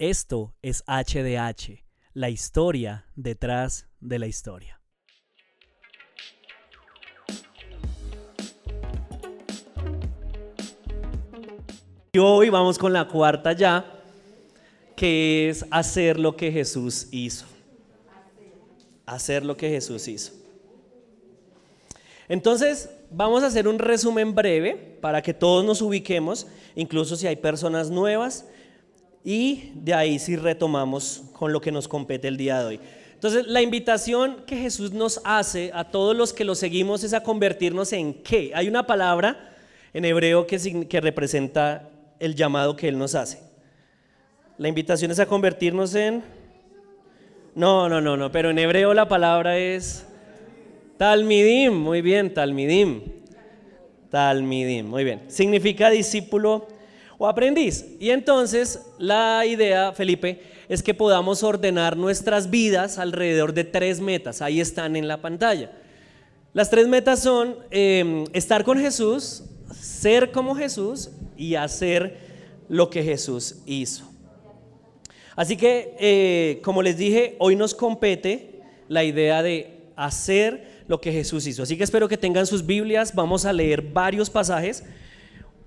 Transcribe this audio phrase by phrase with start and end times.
[0.00, 4.80] Esto es HDH, la historia detrás de la historia.
[12.12, 13.84] Y hoy vamos con la cuarta ya,
[14.94, 17.46] que es hacer lo que Jesús hizo.
[19.04, 20.32] Hacer lo que Jesús hizo.
[22.28, 26.46] Entonces, vamos a hacer un resumen breve para que todos nos ubiquemos,
[26.76, 28.44] incluso si hay personas nuevas
[29.28, 32.80] y de ahí sí retomamos con lo que nos compete el día de hoy.
[33.12, 37.22] Entonces, la invitación que Jesús nos hace a todos los que lo seguimos es a
[37.22, 38.52] convertirnos en qué.
[38.54, 39.52] Hay una palabra
[39.92, 43.40] en hebreo que, representa el llamado que Él nos hace.
[44.56, 46.22] La invitación es a convertirnos en...
[47.54, 50.06] No, no, no, no, pero en hebreo la palabra es
[50.96, 53.02] Talmidim, muy bien, Talmidim.
[54.08, 55.24] Talmidim, muy bien.
[55.28, 56.77] Significa discípulo
[57.18, 57.84] o aprendiz.
[57.98, 64.40] Y entonces la idea, Felipe, es que podamos ordenar nuestras vidas alrededor de tres metas.
[64.40, 65.72] Ahí están en la pantalla.
[66.54, 69.42] Las tres metas son em, estar con Jesús,
[69.78, 72.16] ser como Jesús y hacer
[72.68, 74.04] lo que Jesús hizo.
[75.36, 81.12] Así que, eh, como les dije, hoy nos compete la idea de hacer lo que
[81.12, 81.62] Jesús hizo.
[81.62, 84.84] Así que espero que tengan sus Biblias, vamos a leer varios pasajes.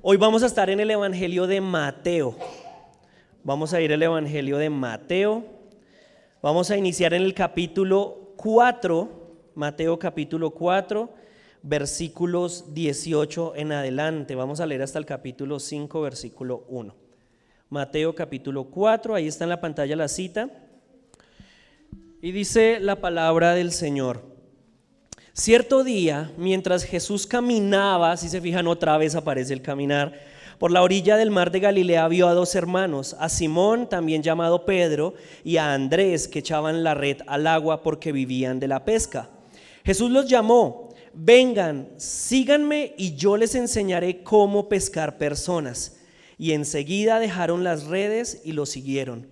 [0.03, 2.35] Hoy vamos a estar en el Evangelio de Mateo.
[3.43, 5.45] Vamos a ir al Evangelio de Mateo.
[6.41, 11.07] Vamos a iniciar en el capítulo 4, Mateo capítulo 4,
[11.61, 14.33] versículos 18 en adelante.
[14.33, 16.95] Vamos a leer hasta el capítulo 5, versículo 1.
[17.69, 20.49] Mateo capítulo 4, ahí está en la pantalla la cita.
[22.23, 24.30] Y dice la palabra del Señor.
[25.33, 30.19] Cierto día, mientras Jesús caminaba, si se fijan otra vez aparece el caminar,
[30.59, 34.65] por la orilla del mar de Galilea vio a dos hermanos, a Simón, también llamado
[34.65, 35.13] Pedro,
[35.45, 39.29] y a Andrés, que echaban la red al agua porque vivían de la pesca.
[39.85, 45.97] Jesús los llamó, vengan, síganme y yo les enseñaré cómo pescar personas.
[46.37, 49.27] Y enseguida dejaron las redes y lo siguieron.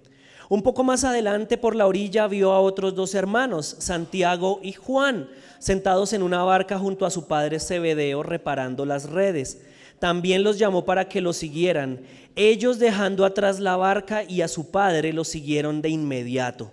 [0.49, 5.29] Un poco más adelante por la orilla vio a otros dos hermanos, Santiago y Juan
[5.59, 9.61] sentados en una barca junto a su padre Zebedeo reparando las redes.
[9.99, 11.99] También los llamó para que lo siguieran.
[12.35, 16.71] Ellos dejando atrás la barca y a su padre lo siguieron de inmediato.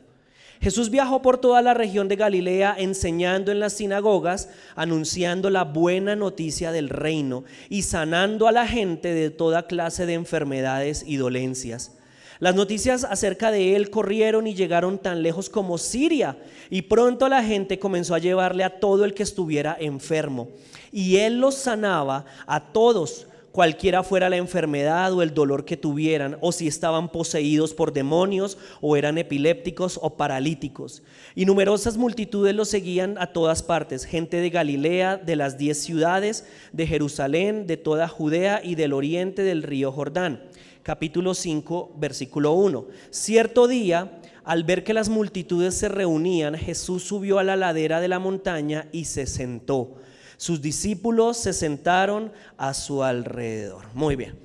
[0.61, 6.17] Jesús viajó por toda la región de Galilea enseñando en las sinagogas, anunciando la buena
[6.17, 11.93] noticia del reino y sanando a la gente de toda clase de enfermedades y dolencias.
[12.39, 16.37] Las noticias acerca de él corrieron y llegaron tan lejos como Siria,
[16.69, 20.49] y pronto la gente comenzó a llevarle a todo el que estuviera enfermo.
[20.93, 26.37] Y él los sanaba a todos, cualquiera fuera la enfermedad o el dolor que tuvieran,
[26.43, 31.03] o si estaban poseídos por demonios, o eran epilépticos o paralíticos.
[31.35, 36.45] Y numerosas multitudes los seguían a todas partes, gente de Galilea, de las diez ciudades,
[36.73, 40.43] de Jerusalén, de toda Judea y del oriente del río Jordán
[40.87, 42.87] capítulo 5, versículo 1.
[43.11, 48.07] Cierto día, al ver que las multitudes se reunían, Jesús subió a la ladera de
[48.07, 49.97] la montaña y se sentó.
[50.37, 53.87] Sus discípulos se sentaron a su alrededor.
[53.95, 54.39] Muy bien.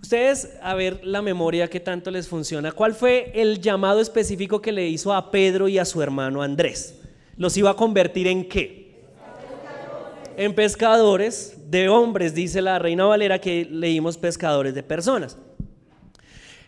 [0.00, 2.72] Ustedes, a ver la memoria que tanto les funciona.
[2.72, 6.94] ¿Cuál fue el llamado específico que le hizo a Pedro y a su hermano Andrés?
[7.36, 8.82] ¿Los iba a convertir en qué?
[10.38, 15.36] En pescadores de hombres, dice la Reina Valera que leímos pescadores de personas.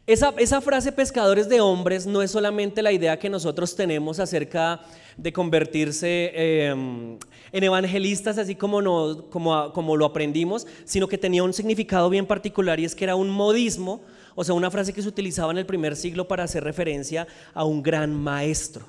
[0.06, 4.82] Esa, frase pescadores de hombres no es solamente la idea que nosotros tenemos acerca
[5.16, 7.18] de convertirse em,
[7.52, 12.26] en evangelistas, así como, no, como, como lo aprendimos, sino que tenía un significado bien
[12.26, 14.02] particular y es que era un modismo,
[14.34, 17.64] o sea, una frase que se utilizaba en el primer siglo para hacer referencia a
[17.64, 18.84] un gran maestro.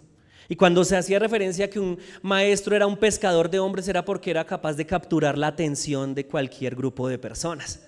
[0.49, 4.03] Y cuando se hacía referencia a que un maestro era un pescador de hombres era
[4.03, 7.79] porque era capaz de capturar la atención de cualquier grupo de personas.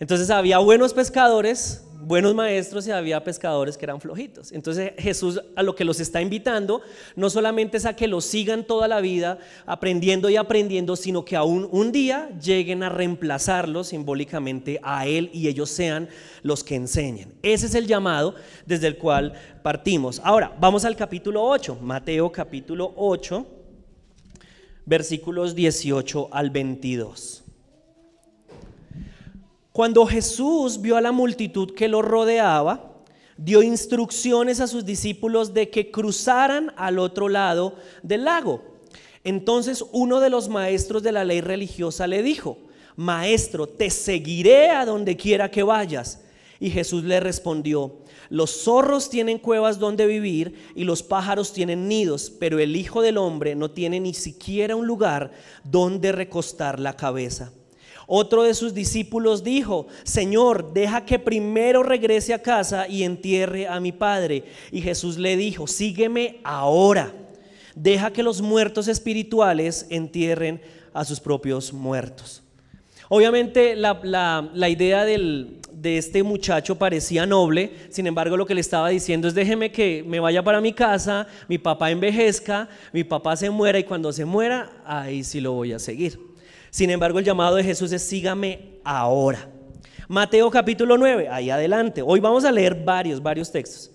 [0.00, 4.52] Entonces había buenos pescadores, buenos maestros y había pescadores que eran flojitos.
[4.52, 6.82] Entonces Jesús a lo que los está invitando
[7.16, 11.36] no solamente es a que los sigan toda la vida aprendiendo y aprendiendo, sino que
[11.36, 16.08] aún un día lleguen a reemplazarlos simbólicamente a Él y ellos sean
[16.42, 17.32] los que enseñen.
[17.42, 18.34] Ese es el llamado
[18.66, 19.32] desde el cual
[19.62, 20.20] partimos.
[20.24, 23.46] Ahora, vamos al capítulo 8, Mateo capítulo 8,
[24.84, 27.41] versículos 18 al 22.
[29.72, 32.92] Cuando Jesús vio a la multitud que lo rodeaba,
[33.38, 38.62] dio instrucciones a sus discípulos de que cruzaran al otro lado del lago.
[39.24, 42.58] Entonces uno de los maestros de la ley religiosa le dijo,
[42.96, 46.20] Maestro, te seguiré a donde quiera que vayas.
[46.60, 47.96] Y Jesús le respondió,
[48.28, 53.16] los zorros tienen cuevas donde vivir y los pájaros tienen nidos, pero el Hijo del
[53.16, 55.32] Hombre no tiene ni siquiera un lugar
[55.64, 57.52] donde recostar la cabeza.
[58.06, 63.80] Otro de sus discípulos dijo, Señor, deja que primero regrese a casa y entierre a
[63.80, 64.44] mi padre.
[64.70, 67.12] Y Jesús le dijo, sígueme ahora.
[67.74, 70.60] Deja que los muertos espirituales entierren
[70.92, 72.42] a sus propios muertos.
[73.08, 79.28] Obviamente la, idea de este muchacho parecía noble, sin embargo lo que le estaba diciendo
[79.28, 83.78] es déjeme que me vaya para mi casa, mi papá envejezca, mi papá se muera
[83.78, 86.31] y cuando se muera, ahí sí lo voy a seguir.
[86.72, 89.46] Sin embargo, el llamado de Jesús es sígame ahora.
[90.08, 92.00] Mateo capítulo 9, ahí adelante.
[92.00, 93.90] Hoy vamos a leer varios, varios textos.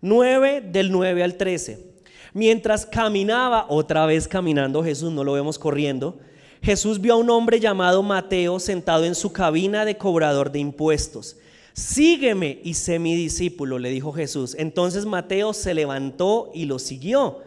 [0.00, 1.92] 9 del 9 al 13.
[2.32, 6.20] Mientras caminaba, otra vez caminando Jesús, no lo vemos corriendo,
[6.62, 11.36] Jesús vio a un hombre llamado Mateo sentado en su cabina de cobrador de impuestos.
[11.74, 14.56] Sígueme y sé mi discípulo, le dijo Jesús.
[14.58, 17.42] Entonces Mateo se levantó y lo siguió.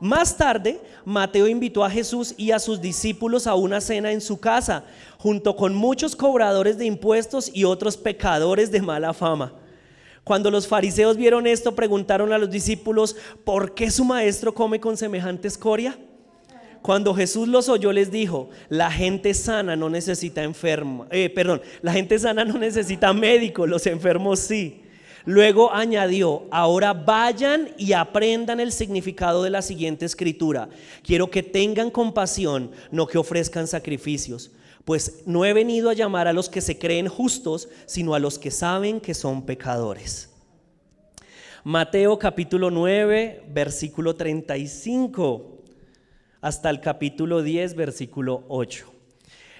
[0.00, 4.38] Más tarde, Mateo invitó a Jesús y a sus discípulos a una cena en su
[4.38, 4.84] casa,
[5.18, 9.52] junto con muchos cobradores de impuestos y otros pecadores de mala fama.
[10.24, 14.96] Cuando los fariseos vieron esto, preguntaron a los discípulos, ¿por qué su maestro come con
[14.96, 15.98] semejante escoria?
[16.82, 21.92] Cuando Jesús los oyó, les dijo, la gente sana no necesita enfermo, eh, perdón, la
[21.92, 24.83] gente sana no necesita médico, los enfermos sí.
[25.26, 30.68] Luego añadió, ahora vayan y aprendan el significado de la siguiente escritura.
[31.02, 34.50] Quiero que tengan compasión, no que ofrezcan sacrificios,
[34.84, 38.38] pues no he venido a llamar a los que se creen justos, sino a los
[38.38, 40.30] que saben que son pecadores.
[41.64, 45.62] Mateo capítulo 9, versículo 35,
[46.42, 48.93] hasta el capítulo 10, versículo 8.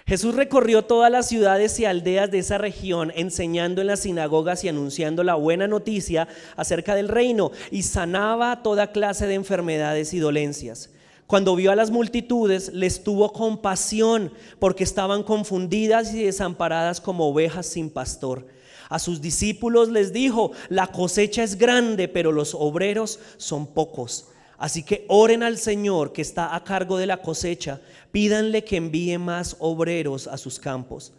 [0.07, 4.69] Jesús recorrió todas las ciudades y aldeas de esa región, enseñando en las sinagogas y
[4.69, 10.91] anunciando la buena noticia acerca del reino, y sanaba toda clase de enfermedades y dolencias.
[11.27, 17.65] Cuando vio a las multitudes, les tuvo compasión, porque estaban confundidas y desamparadas como ovejas
[17.65, 18.47] sin pastor.
[18.91, 24.27] A sus discípulos les dijo, la cosecha es grande, pero los obreros son pocos.
[24.59, 27.81] Así que oren al Señor que está a cargo de la cosecha,
[28.13, 31.13] pídanle que envíe más obreros a sus campos.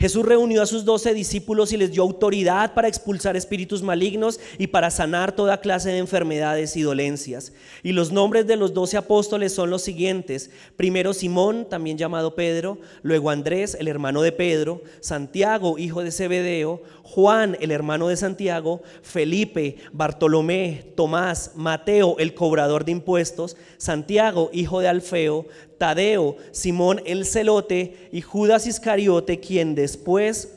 [0.00, 4.68] Jesús reunió a sus doce discípulos y les dio autoridad para expulsar espíritus malignos y
[4.68, 7.52] para sanar toda clase de enfermedades y dolencias.
[7.82, 10.50] Y los nombres de los doce apóstoles son los siguientes.
[10.76, 16.80] Primero Simón, también llamado Pedro, luego Andrés, el hermano de Pedro, Santiago, hijo de Zebedeo,
[17.02, 24.80] Juan, el hermano de Santiago, Felipe, Bartolomé, Tomás, Mateo, el cobrador de impuestos, Santiago, hijo
[24.80, 25.46] de Alfeo,
[25.78, 30.54] Tadeo, Simón el celote y Judas Iscariote, quien después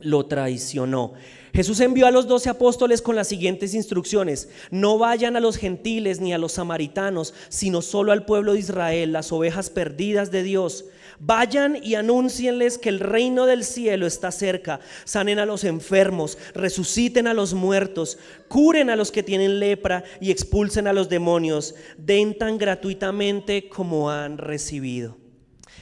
[0.00, 1.14] lo traicionó.
[1.52, 4.48] Jesús envió a los doce apóstoles con las siguientes instrucciones.
[4.70, 9.12] No vayan a los gentiles ni a los samaritanos, sino solo al pueblo de Israel,
[9.12, 10.84] las ovejas perdidas de Dios.
[11.20, 14.78] Vayan y anúncienles que el reino del cielo está cerca.
[15.04, 18.18] Sanen a los enfermos, resuciten a los muertos,
[18.48, 21.74] curen a los que tienen lepra y expulsen a los demonios.
[21.96, 25.16] Den tan gratuitamente como han recibido.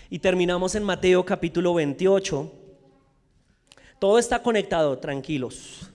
[0.09, 2.53] Y terminamos en Mateo capítulo 28.
[3.99, 5.91] Todo está conectado, tranquilos.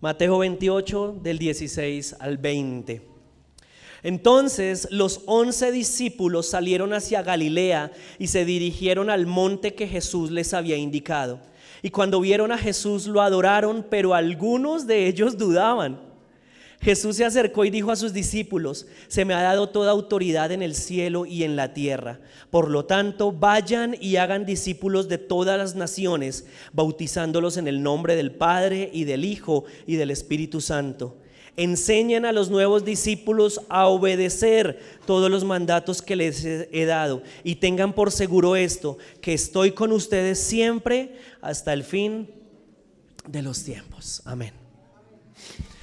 [0.00, 3.11] Mateo 28 del 16 al 20.
[4.02, 10.54] Entonces los once discípulos salieron hacia Galilea y se dirigieron al monte que Jesús les
[10.54, 11.38] había indicado.
[11.82, 16.00] Y cuando vieron a Jesús lo adoraron, pero algunos de ellos dudaban.
[16.80, 20.62] Jesús se acercó y dijo a sus discípulos, se me ha dado toda autoridad en
[20.62, 22.18] el cielo y en la tierra.
[22.50, 28.16] Por lo tanto, vayan y hagan discípulos de todas las naciones, bautizándolos en el nombre
[28.16, 31.21] del Padre y del Hijo y del Espíritu Santo
[31.56, 37.56] Enseñen a los nuevos discípulos a obedecer todos los mandatos que les he dado y
[37.56, 42.30] tengan por seguro esto, que estoy con ustedes siempre hasta el fin
[43.28, 44.22] de los tiempos.
[44.24, 44.52] Amén.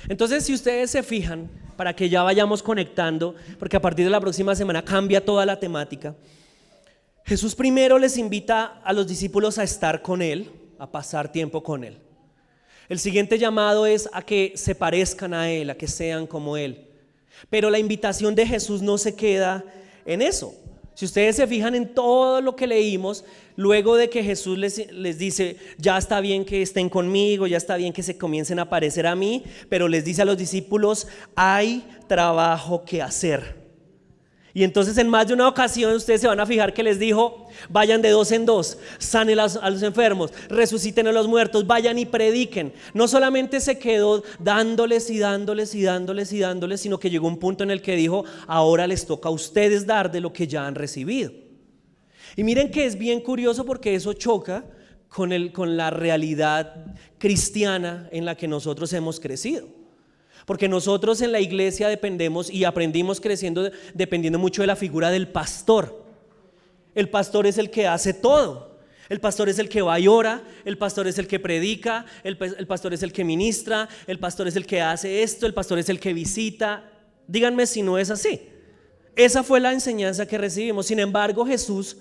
[0.07, 1.49] Entonces, si ustedes se fijan,
[1.79, 5.59] para que ya vayamos conectando, porque a partir de la próxima semana cambia toda la
[5.61, 6.13] temática,
[7.23, 11.85] Jesús primero les invita a los discípulos a estar con Él, a pasar tiempo con
[11.85, 11.97] Él.
[12.89, 16.87] El siguiente llamado es a que se parezcan a Él, a que sean como Él.
[17.49, 19.63] Pero la invitación de Jesús no se queda
[20.05, 20.55] en eso.
[20.95, 23.23] Si ustedes se fijan en todo lo que leímos,
[23.55, 27.77] luego de que Jesús les, les, dice, ya está bien que estén conmigo, ya está
[27.77, 31.85] bien que se comiencen a parecer a mí, pero les dice a los discípulos, hay
[32.07, 33.68] trabajo que hacer.
[34.59, 37.47] Y entonces en más de una ocasión ustedes se van a fijar que les dijo,
[37.69, 42.05] vayan de dos en dos, sanen a los enfermos, resuciten a los muertos, vayan y
[42.05, 42.73] prediquen.
[42.93, 47.39] No solamente se quedó dándoles y dándoles y dándoles y dándoles, sino que llegó un
[47.39, 50.67] punto en el que dijo, ahora les toca a ustedes dar de lo que ya
[50.67, 51.31] han recibido.
[52.35, 54.65] Y miren que es bien curioso porque eso choca
[55.07, 59.78] con, el, con la realidad cristiana en la que nosotros hemos crecido.
[60.49, 65.27] Porque nosotros en la iglesia dependemos y aprendimos creciendo dependiendo mucho de la figura del
[65.27, 66.03] pastor.
[66.95, 68.79] El pastor es el que hace todo.
[69.09, 72.35] El pastor es el que va y ora, el pastor es el que predica, el,
[72.65, 75.87] pastor es el que ministra, el pastor es el que hace esto, el pastor es
[75.87, 76.83] el que visita.
[77.27, 78.41] Díganme si no es así.
[79.15, 80.87] Esa fue la enseñanza que recibimos.
[80.87, 81.95] Sin embargo, Jesús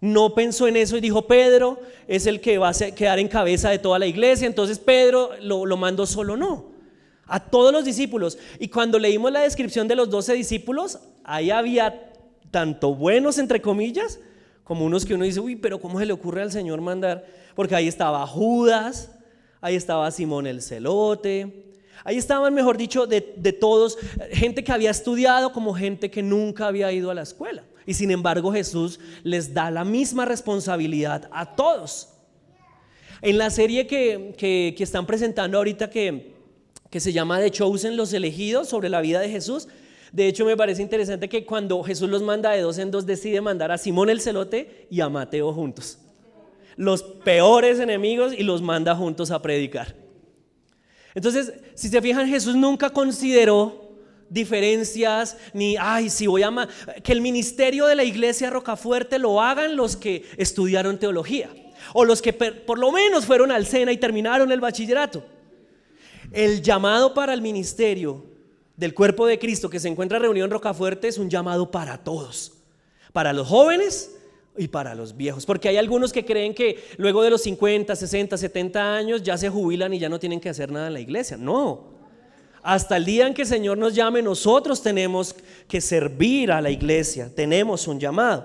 [0.00, 3.70] no pensó en eso y dijo, Pedro es el que va a quedar en cabeza
[3.70, 6.79] de toda la iglesia, entonces Pedro lo, lo mandó solo, no.
[7.30, 8.38] A todos los discípulos.
[8.58, 12.12] Y cuando leímos la descripción de los doce discípulos, ahí había
[12.50, 14.18] tanto buenos, entre comillas,
[14.64, 17.24] como unos que uno dice, uy, pero ¿cómo se le ocurre al Señor mandar?
[17.54, 19.12] Porque ahí estaba Judas,
[19.60, 21.72] ahí estaba Simón el celote,
[22.04, 23.96] ahí estaban, mejor dicho, de, de todos,
[24.32, 27.62] gente que había estudiado como gente que nunca había ido a la escuela.
[27.86, 32.08] Y sin embargo Jesús les da la misma responsabilidad a todos.
[33.22, 36.39] En la serie que, están presentando ahorita que,
[36.90, 39.68] que se llama The Chosen, los elegidos, sobre la vida de Jesús,
[40.12, 43.40] de hecho me parece interesante que cuando Jesús los manda de dos en dos, decide
[43.40, 45.98] mandar a Simón el celote y a Mateo juntos.
[46.76, 49.94] Los peores enemigos y los manda juntos a predicar.
[51.14, 53.90] Entonces, si se fijan, Jesús nunca consideró
[54.28, 56.68] diferencias, ni, ay, si voy a...
[57.02, 61.50] Que el ministerio de la iglesia Rocafuerte lo hagan los que estudiaron teología,
[61.92, 65.24] o los que por lo menos fueron al SENA y terminaron el bachillerato.
[66.32, 68.24] El llamado para el ministerio
[68.76, 72.52] del cuerpo de Cristo que se encuentra reunido en Rocafuerte es un llamado para todos,
[73.12, 74.16] para los jóvenes
[74.56, 78.36] y para los viejos, porque hay algunos que creen que luego de los 50, 60,
[78.36, 81.36] 70 años ya se jubilan y ya no tienen que hacer nada en la iglesia.
[81.36, 81.90] No,
[82.62, 85.34] hasta el día en que el Señor nos llame, nosotros tenemos
[85.66, 88.44] que servir a la iglesia, tenemos un llamado.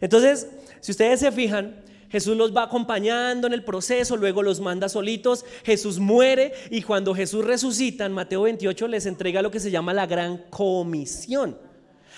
[0.00, 0.48] Entonces,
[0.80, 1.76] si ustedes se fijan,
[2.10, 7.14] Jesús los va acompañando en el proceso, luego los manda solitos, Jesús muere y cuando
[7.14, 11.58] Jesús resucita en Mateo 28 les entrega lo que se llama la gran comisión.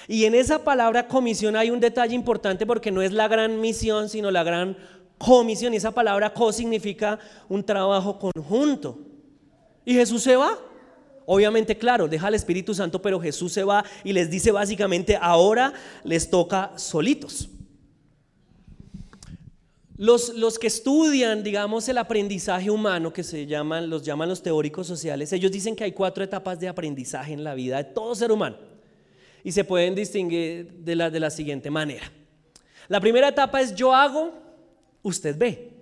[0.06, 4.08] Y en esa palabra comisión hay un detalle importante porque no es la gran misión,
[4.08, 4.76] sino la gran
[5.18, 5.74] comisión.
[5.74, 7.18] Y esa palabra co significa
[7.48, 8.98] un trabajo conjunto.
[9.84, 10.58] Y Jesús se va.
[11.26, 15.74] Obviamente, claro, deja al Espíritu Santo, pero Jesús se va y les dice básicamente, ahora
[16.04, 17.50] les toca solitos.
[19.98, 24.86] Los, los, que estudian, digamos, el aprendizaje humano, que se llaman, los llaman los teóricos
[24.86, 28.30] sociales, ellos dicen que hay cuatro etapas de aprendizaje en la vida de todo ser
[28.30, 28.56] humano.
[29.42, 32.12] Y se pueden distinguir de la, de la siguiente manera.
[32.86, 34.32] La primera etapa es yo hago,
[35.02, 35.72] usted ve.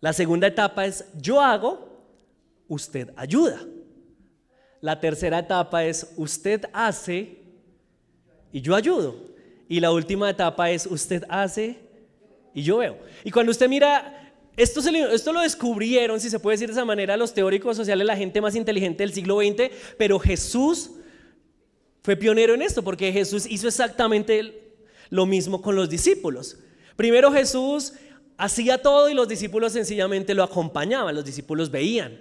[0.00, 1.86] La segunda etapa es yo hago,
[2.68, 3.60] usted ayuda.
[4.80, 7.36] La tercera etapa es usted hace
[8.50, 9.14] y yo ayudo.
[9.68, 11.83] Y la última etapa es usted hace
[12.54, 12.98] y yo veo.
[13.24, 17.16] Y cuando usted mira, esto, esto lo descubrieron, si se puede decir de esa manera,
[17.16, 20.92] los teóricos sociales, la gente más inteligente del siglo XX, pero Jesús
[22.02, 24.76] fue pionero en esto, porque Jesús hizo exactamente
[25.10, 26.58] lo mismo con los discípulos.
[26.96, 27.94] Primero Jesús
[28.36, 32.20] hacía todo y los discípulos sencillamente lo acompañaban, los discípulos veían.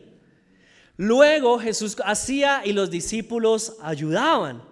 [0.98, 4.64] Luego Jesús hacía y los discípulos ayudaban.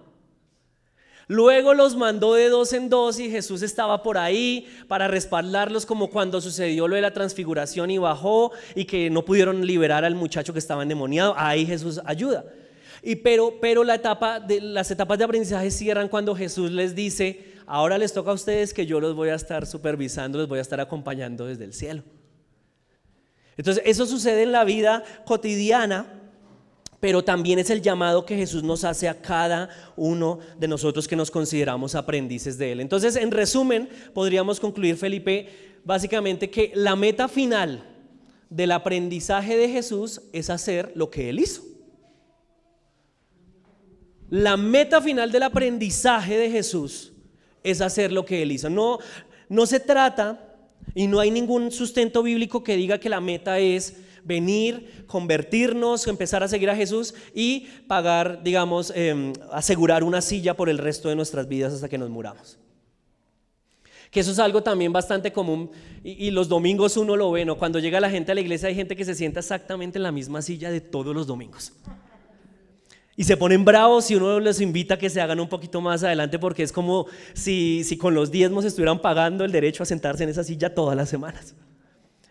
[1.31, 6.09] Luego los mandó de dos en dos y Jesús estaba por ahí para respaldarlos como
[6.09, 10.51] cuando sucedió lo de la transfiguración y bajó y que no pudieron liberar al muchacho
[10.51, 11.33] que estaba endemoniado.
[11.37, 12.43] Ahí Jesús ayuda.
[13.01, 17.97] Y pero, pero la etapa las etapas de aprendizaje cierran cuando Jesús les dice, ahora
[17.97, 20.81] les toca a ustedes que yo los voy a estar supervisando, los voy a estar
[20.81, 22.03] acompañando desde el cielo.
[23.55, 26.07] Entonces, eso sucede en la vida cotidiana,
[27.01, 31.15] pero también es el llamado que Jesús nos hace a cada uno de nosotros que
[31.15, 32.79] nos consideramos aprendices de Él.
[32.79, 35.49] Entonces, en resumen, podríamos concluir, Felipe,
[35.83, 37.83] básicamente que la meta final
[38.51, 41.63] del aprendizaje de Jesús es hacer lo que Él hizo.
[44.29, 47.13] La meta final del aprendizaje de Jesús
[47.63, 48.69] es hacer lo que Él hizo.
[48.69, 48.99] No,
[49.49, 50.55] no se trata
[50.93, 56.43] y no hay ningún sustento bíblico que diga que la meta es venir, convertirnos, empezar
[56.43, 61.15] a seguir a Jesús y pagar, digamos, em, asegurar una silla por el resto de
[61.15, 62.57] nuestras vidas hasta que nos muramos.
[64.09, 65.71] Que eso es algo también bastante común
[66.03, 67.57] y, y, los domingos uno lo ve, ¿no?
[67.57, 70.11] Cuando llega la gente a la iglesia hay gente que se sienta exactamente en la
[70.11, 71.73] misma silla de todos los domingos.
[73.15, 76.03] Y se ponen bravos si uno les invita a que se hagan un poquito más
[76.03, 80.23] adelante porque es como si, si con los diezmos estuvieran pagando el derecho a sentarse
[80.23, 81.53] en esa silla todas las semanas.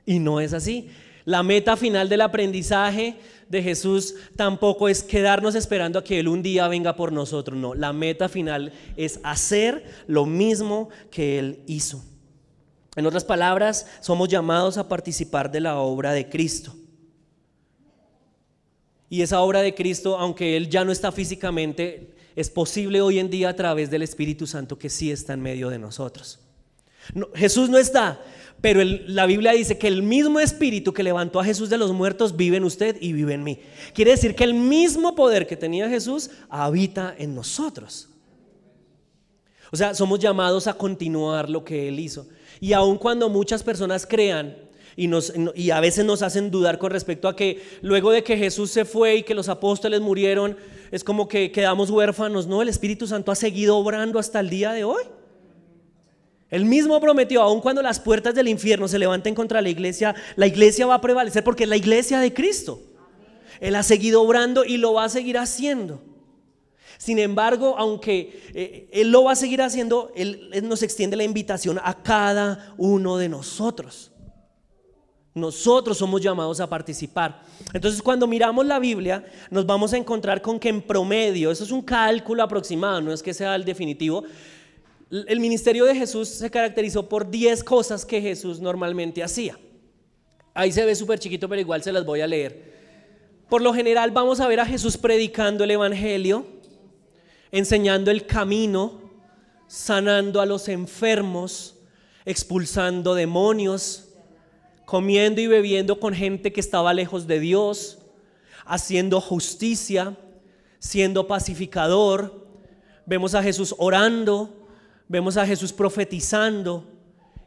[0.06, 0.88] Y no es así.
[1.30, 3.14] La meta final del aprendizaje
[3.48, 7.56] de Jesús tampoco es quedarnos esperando a que Él un día venga por nosotros.
[7.56, 12.04] No, la meta final es hacer lo mismo que Él hizo.
[12.96, 16.74] En otras palabras, somos llamados a participar de la obra de Cristo.
[19.08, 23.30] Y esa obra de Cristo, aunque Él ya no está físicamente, es posible hoy en
[23.30, 26.40] día a través del Espíritu Santo que sí está en medio de nosotros.
[27.34, 28.20] Jesús no está,
[28.60, 32.36] pero la Biblia dice que el mismo Espíritu que levantó a Jesús de los muertos
[32.36, 33.58] vive en usted y vive en mí.
[33.94, 38.08] Quiere decir que el mismo poder que tenía Jesús habita en nosotros.
[39.72, 42.26] O sea, somos llamados a continuar lo que Él hizo.
[42.60, 44.56] Y aun cuando muchas personas crean
[44.96, 48.36] y, nos, y a veces nos hacen dudar con respecto a que luego de que
[48.36, 50.56] Jesús se fue y que los apóstoles murieron,
[50.90, 52.46] es como que quedamos huérfanos.
[52.46, 55.04] No, el Espíritu Santo ha seguido obrando hasta el día de hoy.
[56.50, 60.46] Él mismo prometió, aun cuando las puertas del infierno se levanten contra la iglesia, la
[60.46, 62.80] iglesia va a prevalecer porque es la iglesia de Cristo.
[63.60, 66.02] Él ha seguido obrando y lo va a seguir haciendo.
[66.98, 71.80] Sin embargo, aunque eh, Él lo va a seguir haciendo, él nos extiende la invitación
[71.82, 74.10] a cada uno de nosotros.
[75.32, 77.42] Nosotros somos llamados a participar.
[77.72, 81.70] Entonces cuando miramos la Biblia nos vamos a encontrar con que en promedio, eso es
[81.70, 84.24] un cálculo aproximado, no es que sea el definitivo,
[85.10, 89.58] el ministerio de Jesús se caracterizó por 10 cosas que Jesús normalmente hacía.
[90.54, 92.70] Ahí se ve súper chiquito, pero igual se las voy a leer.
[93.48, 96.46] Por lo general vamos a ver a Jesús predicando el Evangelio,
[97.50, 99.00] enseñando el camino,
[99.66, 101.76] sanando a los enfermos,
[102.24, 104.08] expulsando demonios,
[104.84, 107.98] comiendo y bebiendo con gente que estaba lejos de Dios,
[108.64, 110.16] haciendo justicia,
[110.78, 112.46] siendo pacificador.
[113.06, 114.59] Vemos a Jesús orando,
[115.10, 116.84] vemos a Jesús profetizando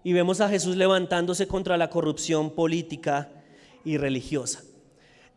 [0.04, 3.32] y vemos a Jesús levantándose contra la corrupción política
[3.86, 4.62] y religiosa.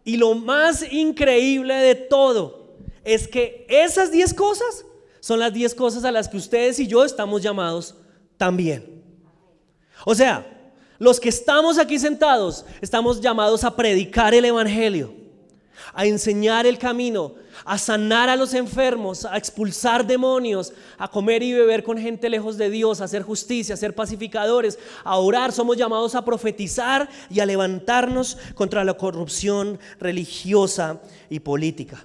[0.03, 4.85] Y lo más increíble de todo es que esas diez cosas
[5.21, 7.95] son las diez cosas a las que ustedes y yo estamos llamados
[8.37, 9.05] también.
[10.05, 10.45] O sea,
[10.99, 15.15] los que estamos aquí sentados estamos llamados a predicar el Evangelio,
[15.95, 21.53] a enseñar el camino, a sanar a los enfermos, a expulsar demonios, a comer y
[21.53, 25.53] beber con gente lejos de Dios, a hacer justicia, a ser pacificadores, a orar.
[25.53, 32.05] Somos llamados a profetizar y a levantarnos contra la corrupción religiosa y política.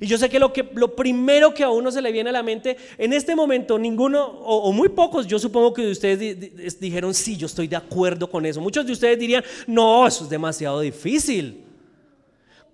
[0.00, 2.32] Y yo sé que lo, que lo primero que a uno se le viene a
[2.32, 7.36] la mente, en este momento ninguno, o, muy pocos, yo supongo que ustedes dijeron, sí,
[7.36, 8.60] yo estoy de acuerdo con eso.
[8.60, 11.64] Muchos de ustedes dirían, no, eso es demasiado difícil.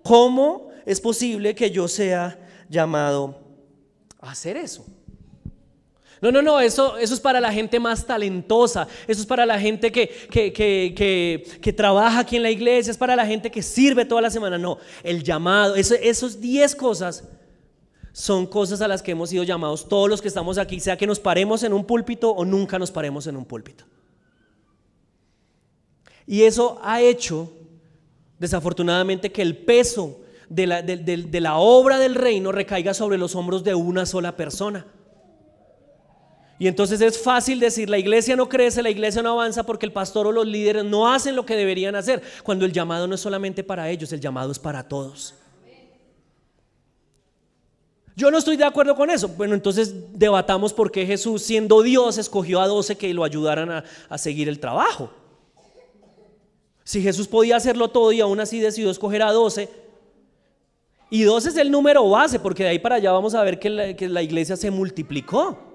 [0.01, 2.35] ¿Cómo es posible que yo sea
[2.67, 3.39] llamado
[4.19, 4.83] a hacer eso?
[6.19, 9.59] No, no, no, eso, eso es para la gente más talentosa, eso es para la
[9.59, 14.21] gente que, que, trabaja aquí en la iglesia, es para la gente que sirve toda
[14.21, 14.57] la semana.
[14.57, 17.23] No, el llamado, esos 10 cosas
[18.11, 21.05] son cosas a las que hemos sido llamados todos los que estamos aquí, sea que
[21.05, 23.85] nos paremos en un púlpito o nunca nos paremos en un púlpito.
[26.25, 27.53] Y eso ha hecho,
[28.39, 33.63] desafortunadamente, que el peso de la, de la obra del reino recaiga sobre los hombros
[33.63, 34.85] de una sola persona.
[36.59, 39.93] Y entonces es fácil decir, la iglesia no crece, la iglesia no avanza porque el
[39.93, 43.21] pastor o los líderes no hacen lo que deberían hacer, cuando el llamado no es
[43.21, 45.35] solamente para ellos, el llamado es para todos.
[48.17, 49.29] Yo no estoy de acuerdo con eso.
[49.29, 53.85] Bueno, entonces debatamos por qué Jesús, siendo Dios, escogió a 12 que lo ayudaran a,
[54.09, 55.09] a seguir el trabajo.
[56.83, 59.69] Si Jesús podía hacerlo todo y aún así decidió escoger a 12,
[61.09, 63.69] y 12 es el número base, porque de ahí para allá vamos a ver que
[63.69, 65.69] la iglesia se multiplicó.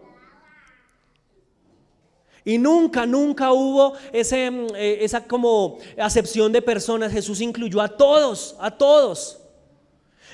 [2.44, 7.10] Y nunca, nunca hubo mm, eh, esa como acepción de personas.
[7.10, 9.40] Jesús incluyó a todos, a todos.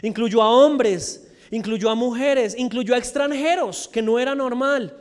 [0.03, 4.97] Incluyó a hombres, incluyó a mujeres, incluyó a extranjeros, que no era normal.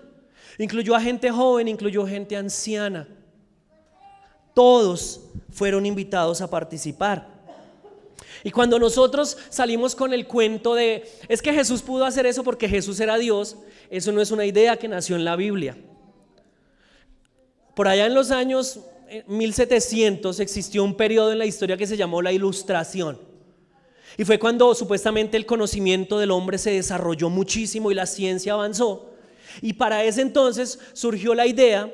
[0.60, 3.08] Incluyó a gente joven, incluyó gente anciana.
[4.54, 7.39] Todos fueron invitados a participar.
[8.44, 12.70] Y cuando nosotros salimos con el cuento de, es que Jesús pudo hacer eso porque
[12.70, 13.58] Jesús era Dios,
[13.90, 15.78] eso no es una idea que nació en la Biblia.
[17.76, 18.80] Por allá en los años
[19.28, 23.20] 1700 eh, existió un periodo en la historia que se llamó la Ilustración.
[24.18, 29.12] Y fue cuando supuestamente el conocimiento del hombre se desarrolló muchísimo y la ciencia avanzó.
[29.62, 31.92] Y para ese entonces surgió la idea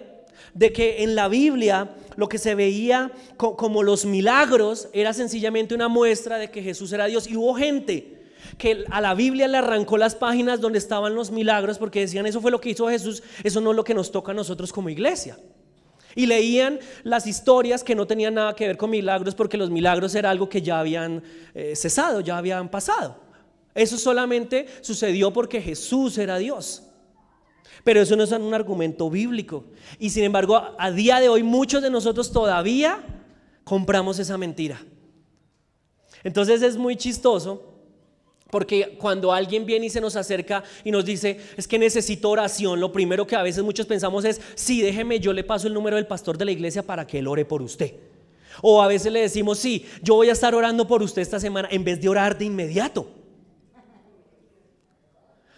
[0.53, 5.87] de que en la Biblia lo que se veía como los milagros era sencillamente una
[5.87, 7.27] muestra de que Jesús era Dios.
[7.27, 8.15] Y hubo gente
[8.57, 12.41] que a la Biblia le arrancó las páginas donde estaban los milagros porque decían, eso
[12.41, 14.89] fue lo que hizo Jesús, eso no es lo que nos toca a nosotros como
[14.89, 15.37] iglesia.
[16.15, 20.15] Y leían las historias que no tenían nada que ver con milagros porque los milagros
[20.15, 21.21] era algo que ya habían
[21.53, 23.17] eh, cesado, ya habían pasado.
[23.73, 26.83] Eso solamente sucedió porque Jesús era Dios.
[27.85, 29.63] Pero eso no es un argumento bíblico.
[29.99, 32.99] Y sin embargo, a día de hoy muchos de nosotros todavía
[33.63, 34.81] compramos esa mentira.
[36.23, 37.75] Entonces es muy chistoso
[38.49, 42.79] porque cuando alguien viene y se nos acerca y nos dice, es que necesito oración,
[42.79, 45.95] lo primero que a veces muchos pensamos es, sí, déjeme, yo le paso el número
[45.95, 47.93] del pastor de la iglesia para que él ore por usted.
[48.63, 51.67] O a veces le decimos, sí, yo voy a estar orando por usted esta semana,
[51.69, 53.24] en vez de orar de inmediato.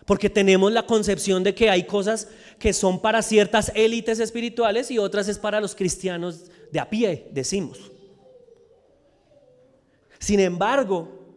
[0.08, 4.98] Porque tenemos la concepción de que hay cosas que son para ciertas élites espirituales y
[4.98, 7.92] otras es para los cristianos de a pie, decimos.
[10.18, 11.36] Sin embargo,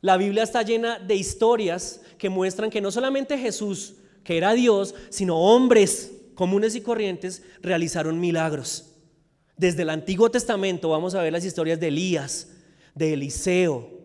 [0.00, 4.94] la Biblia está llena de historias que muestran que no solamente Jesús, que era Dios,
[5.10, 8.94] sino hombres comunes y corrientes realizaron milagros.
[9.58, 12.48] Desde el Antiguo Testamento vamos a ver las historias de Elías,
[12.94, 13.97] de Eliseo,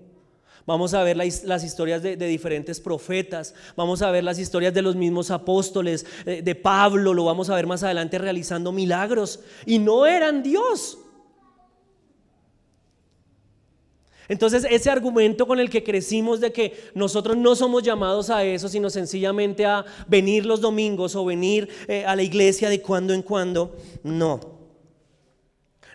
[0.66, 4.96] Vamos a ver las, historias de, diferentes profetas, vamos a ver las historias de los
[4.96, 9.42] mismos apóstoles, de, de Pablo, lo vamos a ver más adelante realizando milagros.
[9.66, 10.98] Y no eran Dios,
[14.28, 18.70] Entonces ese argumento con el que crecimos de que nosotros no somos llamados a eso,
[18.70, 23.22] sino sencillamente a venir los domingos o venir eh, a la iglesia de cuando en
[23.22, 24.40] cuando, no.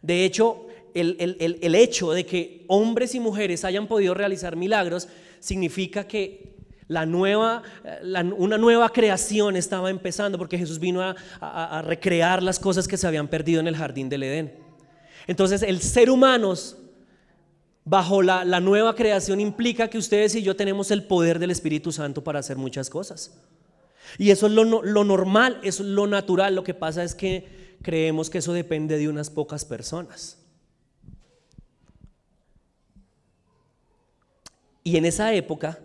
[0.03, 5.09] De hecho, el, hecho de que hombres y mujeres hayan podido realizar milagros
[5.41, 6.57] significa que
[6.89, 7.63] la nueva,
[8.37, 13.29] una nueva creación estaba empezando porque Jesús vino a, recrear las cosas que se habían
[13.29, 14.55] perdido en el jardín del Edén.
[15.27, 16.55] Entonces el ser humano
[17.85, 22.25] bajo la, nueva creación implica que ustedes y yo tenemos el poder del Espíritu Santo
[22.25, 23.39] para hacer muchas cosas.
[24.17, 26.55] Y eso es lo, lo normal, eso es lo natural.
[26.55, 30.38] Lo que pasa es que creemos que eso depende de unas pocas personas.
[34.89, 35.79] Y en esa época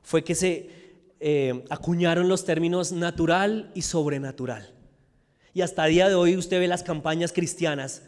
[0.00, 0.70] fue que se
[1.20, 4.72] eh, acuñaron los términos natural y sobrenatural.
[5.52, 8.04] Y hasta el día de hoy usted ve las campañas cristianas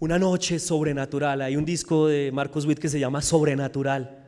[0.00, 1.42] una noche sobrenatural.
[1.42, 4.18] Hay un disco de Marcos Witt que se llama Sobrenatural.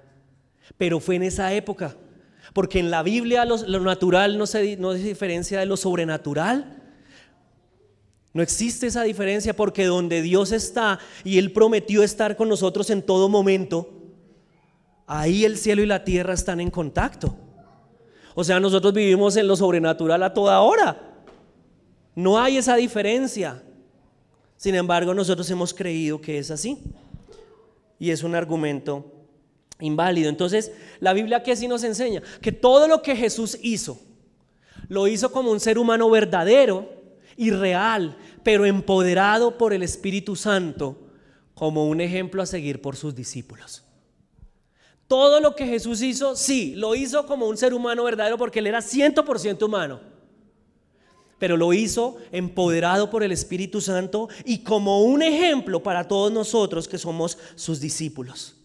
[0.79, 1.97] Pero fue en esa época.
[2.53, 6.81] Porque en la Biblia lo, natural no se, no se diferencia de lo sobrenatural.
[8.35, 13.03] No existe esa diferencia porque donde Dios está y Él prometió estar con nosotros en
[13.03, 14.02] todo momento,
[15.07, 17.37] ahí el cielo y la tierra están en contacto.
[18.35, 21.13] O sea, nosotros vivimos en lo sobrenatural a toda hora.
[22.15, 23.63] No hay esa diferencia.
[24.57, 26.79] Sin embargo, nosotros hemos creído que es así.
[27.99, 29.13] Y es un argumento
[29.81, 30.29] inválido.
[30.29, 34.01] Entonces, la Biblia que sí nos enseña que todo lo que Jesús hizo,
[34.89, 36.91] lo hizo como un ser humano verdadero
[37.37, 40.99] y real, pero empoderado por el Espíritu Santo,
[41.55, 43.85] como un ejemplo a seguir por sus discípulos.
[45.13, 48.69] Todo lo que Jesús hizo, sí, lo hizo como un ser humano verdadero porque él
[48.69, 50.01] era 100% humano
[51.39, 56.89] pero lo hizo empoderado por el Espíritu Santo y como un ejemplo para todos nosotros
[56.89, 58.57] que somos sus discípulos.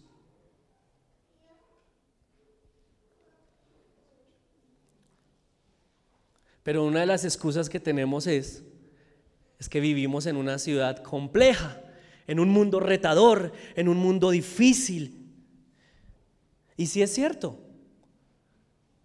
[6.64, 8.64] Pero una de las excusas que tenemos es,
[9.60, 11.82] es que vivimos en una ciudad compleja,
[12.26, 15.27] en un mundo retador, en un mundo difícil.
[16.78, 17.68] Y si es cierto,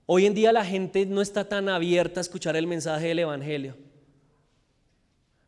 [0.07, 3.77] Hoy en día la gente no está tan abierta a escuchar el mensaje del Evangelio.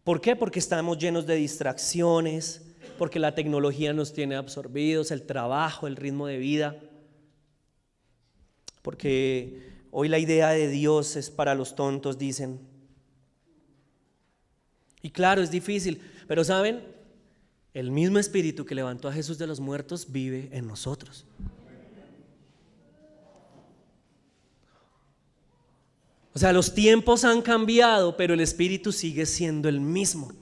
[0.05, 0.37] ¿Por qué?
[0.37, 2.63] Porque estamos llenos de distracciones,
[2.97, 6.81] porque la tecnología nos tiene absorbidos, el trabajo, el ritmo de vida.
[8.81, 12.61] Porque hoy la idea de Dios es para los tontos, dicen.
[15.03, 16.85] Y claro, es difícil, pero saben,
[17.73, 21.27] el mismo espíritu que levantó a Jesús de los muertos vive en nosotros.
[26.35, 30.33] O sea, los tiempos han cambiado, pero el espíritu sigue siendo el mismo.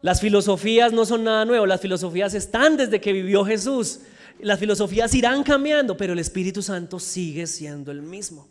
[0.00, 4.00] Las filosofías no son nada nuevo, las filosofías están desde que vivió Jesús.
[4.40, 8.48] Las filosofías irán cambiando, pero el Espíritu Santo sigue siendo el mismo.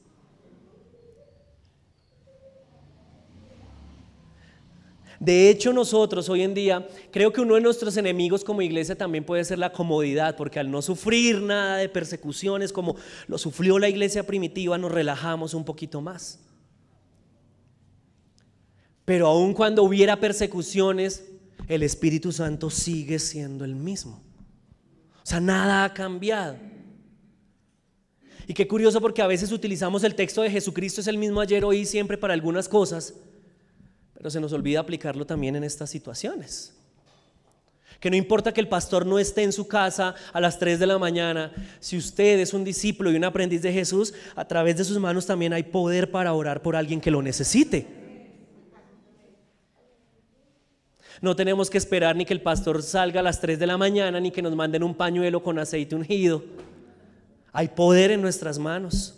[5.21, 9.23] De hecho, nosotros hoy en día, creo que uno de nuestros enemigos como iglesia también
[9.23, 12.95] puede ser la comodidad, porque al no sufrir nada de persecuciones como
[13.27, 16.39] lo sufrió la iglesia primitiva, nos relajamos un poquito más.
[19.05, 21.23] Pero aun cuando hubiera persecuciones,
[21.67, 24.23] el Espíritu Santo sigue siendo el mismo.
[25.17, 26.57] O sea, nada ha cambiado.
[28.47, 31.63] Y qué curioso porque a veces utilizamos el texto de Jesucristo es el mismo ayer,
[31.63, 33.13] hoy y siempre para algunas cosas,
[34.21, 36.75] pero se nos olvida aplicarlo también en estas situaciones.
[37.99, 40.86] Que no importa que el pastor no esté en su casa a las 3 de
[40.86, 44.84] la mañana, si usted es un discípulo y un aprendiz de Jesús, a través de
[44.84, 47.88] sus manos también hay poder para orar por alguien que lo necesite.
[51.19, 54.19] No tenemos que esperar ni que el pastor salga a las 3 de la mañana,
[54.19, 56.43] ni que nos manden un pañuelo con aceite ungido.
[57.51, 59.15] Hay poder en nuestras manos.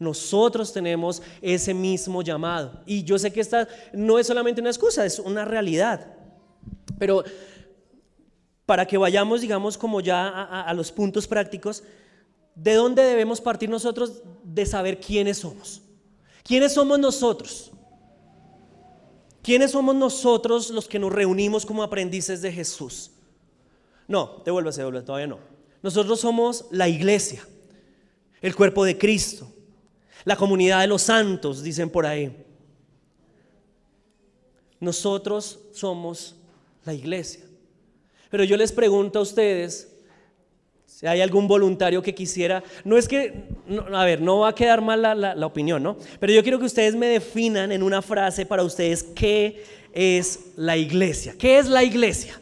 [0.00, 2.80] Nosotros tenemos ese mismo llamado.
[2.86, 6.14] Y yo sé que esta no es solamente una excusa, es una realidad.
[6.98, 7.22] Pero
[8.64, 11.82] para que vayamos, digamos, como ya a, los puntos prácticos,
[12.54, 15.82] ¿de dónde debemos partir nosotros de saber quiénes somos?
[16.44, 17.70] ¿Quiénes somos nosotros?
[19.42, 23.10] ¿Quiénes somos nosotros los que nos reunimos como aprendices de Jesús?
[24.08, 25.40] No, devuélvase, devuélvase, todavía no.
[25.82, 27.46] Nosotros somos la iglesia,
[28.40, 29.46] el cuerpo de Cristo.
[30.24, 32.34] La comunidad de los santos, dicen por ahí.
[34.78, 36.36] Nosotros somos
[36.84, 37.42] la iglesia.
[38.30, 39.90] Pero yo les pregunto a ustedes,
[40.86, 43.44] si hay algún voluntario que quisiera, no es que,
[43.92, 45.96] a ver, no va a quedar mal la, la, opinión, ¿no?
[46.18, 50.76] Pero yo quiero que ustedes me definan en una frase para ustedes qué es la
[50.76, 51.34] iglesia.
[51.38, 52.40] ¿Qué es la iglesia?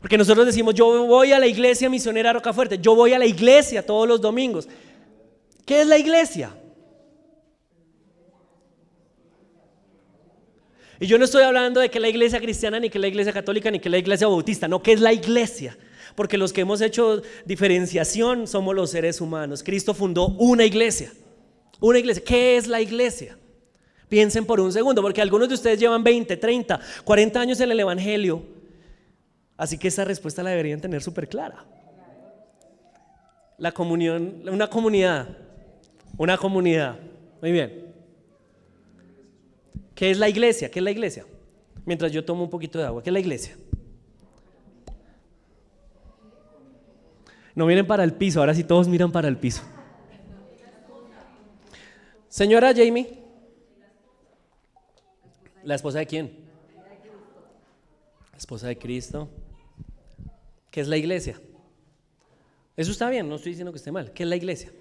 [0.00, 3.84] Porque nosotros decimos, yo voy a la iglesia misionera Rocafuerte, yo voy a la iglesia
[3.86, 4.68] todos los domingos.
[5.64, 6.54] ¿Qué es la iglesia?
[11.00, 13.70] Y yo no estoy hablando de que la iglesia cristiana, ni que la iglesia católica,
[13.70, 15.76] ni que la iglesia bautista, no, que es la iglesia.
[16.14, 19.62] Porque los que hemos hecho diferenciación somos los seres humanos.
[19.62, 21.12] Cristo fundó una iglesia.
[21.80, 22.22] Una iglesia.
[22.24, 23.36] ¿Qué es la iglesia?
[24.08, 27.80] Piensen por un segundo, porque algunos de ustedes llevan 20, 30, 40 años en el
[27.80, 28.42] Evangelio.
[29.56, 31.64] Así que esa respuesta la deberían tener súper clara.
[33.58, 35.28] La comunión, una comunidad,
[36.16, 36.98] una comunidad.
[37.40, 37.94] Muy bien.
[39.94, 40.70] ¿Qué es la iglesia?
[40.70, 41.24] ¿Qué es la iglesia?
[41.84, 43.56] Mientras yo tomo un poquito de agua, ¿qué es la iglesia?
[47.54, 49.62] No miren para el piso, ahora sí todos miran para el piso.
[52.28, 53.16] Señora Jamie,
[55.62, 56.44] ¿la esposa de quién?
[58.32, 59.28] La esposa de Cristo.
[60.72, 61.40] ¿Qué es la iglesia?
[62.76, 64.12] Eso está bien, no estoy diciendo que esté mal.
[64.12, 64.72] ¿Qué es la iglesia?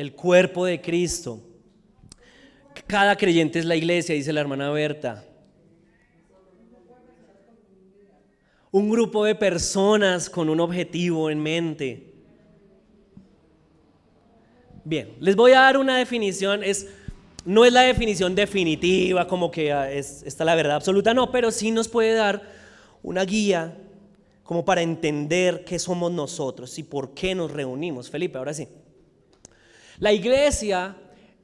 [0.00, 1.42] El cuerpo de Cristo.
[2.86, 5.26] Cada creyente es la iglesia, dice la hermana Berta.
[8.70, 12.14] Un grupo de personas con un objetivo en mente.
[14.84, 16.64] Bien, les voy a dar una definición.
[16.64, 16.88] Es
[17.44, 21.50] no es la definición definitiva, como que ah, es, está la verdad absoluta, no, pero
[21.50, 22.40] sí nos puede dar
[23.02, 23.76] una guía
[24.44, 28.08] como para entender qué somos nosotros y por qué nos reunimos.
[28.08, 28.66] Felipe, ahora sí.
[30.00, 30.96] La iglesia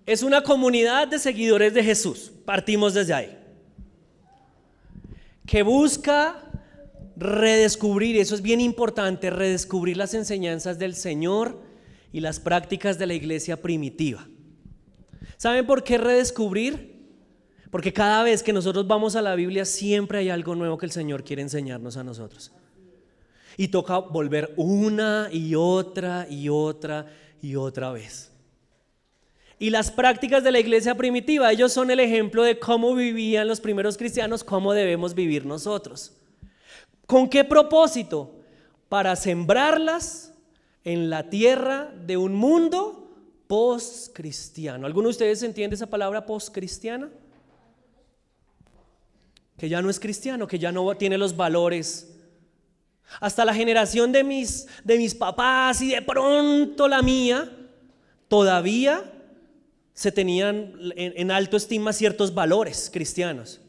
[0.06, 3.38] es una comunidad de seguidores de Jesús, partimos desde ahí,
[5.46, 6.42] que busca
[7.16, 11.60] redescubrir, eso es bien importante, redescubrir las enseñanzas del Señor
[12.12, 14.26] y las prácticas de la iglesia primitiva.
[15.36, 16.96] ¿Saben por qué redescubrir?
[17.70, 20.92] Porque cada vez que nosotros vamos a la Biblia siempre hay algo nuevo que el
[20.92, 22.52] Señor quiere enseñarnos a nosotros.
[23.58, 27.06] Y toca volver una y otra y otra
[27.42, 28.32] y otra vez.
[29.58, 33.60] Y las prácticas de la iglesia primitiva, ellos son el ejemplo de cómo vivían los
[33.60, 36.12] primeros cristianos, cómo debemos vivir nosotros.
[37.06, 38.34] ¿Con qué propósito?
[38.90, 40.34] Para sembrarlas
[40.84, 43.10] en la tierra de un mundo
[43.46, 44.86] post-cristiano.
[44.86, 47.08] ¿Alguno de ustedes entiende esa palabra post-cristiana?
[49.56, 52.12] Que ya no es cristiano, que ya no tiene los valores.
[53.20, 57.50] Hasta la generación de mis, de mis papás y de pronto la mía,
[58.28, 59.12] todavía
[59.96, 63.62] se tenían en, alto estima ciertos valores cristianos.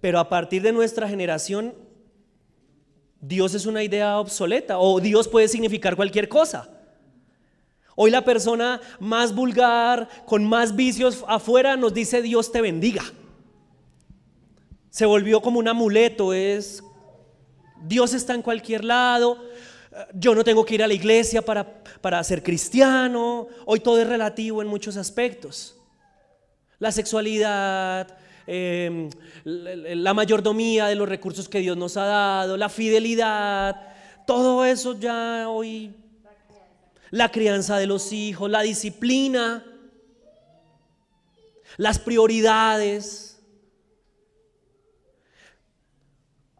[0.00, 1.72] Pero a partir de nuestra generación,
[3.20, 6.68] Dios es una idea obsoleta o Dios puede significar cualquier cosa.
[7.94, 13.04] Hoy la persona más vulgar, con más vicios afuera, nos dice Dios te bendiga.
[14.90, 16.82] Se volvió como un amuleto, es
[17.84, 19.38] Dios está en cualquier lado,
[20.14, 24.06] yo no tengo que ir a la iglesia para, para ser cristiano, hoy todo es
[24.06, 25.76] relativo en muchos aspectos.
[26.78, 29.10] La sexualidad, em,
[29.44, 33.76] la mayordomía de los recursos que Dios nos ha dado, la fidelidad,
[34.26, 35.94] todo eso ya hoy
[37.10, 39.64] la crianza de los hijos, la disciplina.
[41.78, 43.40] las prioridades.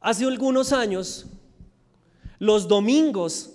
[0.00, 1.26] Hace algunos años,
[2.42, 3.52] los domingos,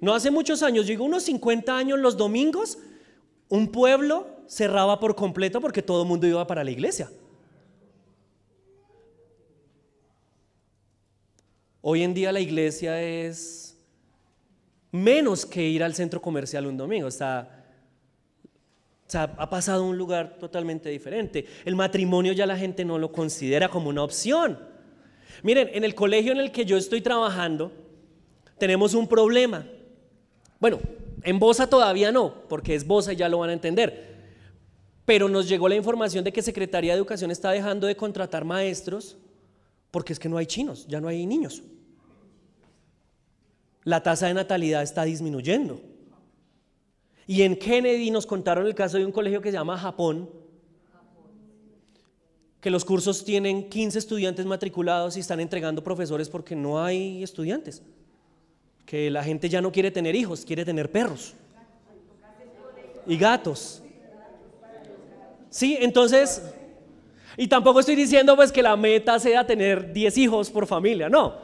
[0.00, 2.76] no hace muchos años, digo unos 50 años, los domingos,
[3.48, 7.08] un pueblo cerraba por completo porque todo el mundo iba para la iglesia.
[11.82, 13.78] Hoy en día la iglesia es
[14.90, 17.06] menos que ir al centro comercial un domingo.
[17.06, 17.64] Está,
[19.14, 21.46] ha pasado a un lugar totalmente diferente.
[21.64, 24.58] El matrimonio ya la gente no lo considera como una opción.
[25.44, 27.85] Miren, en el colegio en el que yo estoy trabajando,
[28.58, 29.66] tenemos un problema.
[30.58, 30.78] Bueno,
[31.22, 34.16] en Bosa todavía no, porque es Bosa y ya lo van a entender.
[35.04, 39.16] Pero nos llegó la información de que Secretaría de Educación está dejando de contratar maestros
[39.90, 41.62] porque es que no hay chinos, ya no hay niños
[43.86, 45.80] la tasa de natalidad está disminuyendo.
[47.24, 50.28] Y en Kennedy nos contaron el caso de un colegio que se llama Japón,
[52.60, 57.80] que los cursos tienen 15 estudiantes matriculados y están entregando profesores porque no hay estudiantes.
[58.86, 61.34] Que la gente ya no quiere tener hijos, quiere tener perros
[63.06, 63.82] y gatos.
[65.50, 66.42] Sí, entonces,
[67.36, 71.34] y tampoco estoy diciendo pues que la meta sea tener 10 hijos por familia, no.